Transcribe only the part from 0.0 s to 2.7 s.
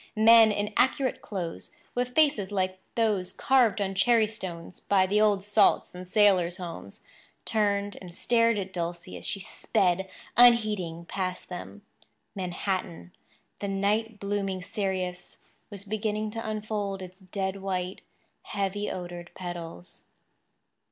Men in accurate clothes, with faces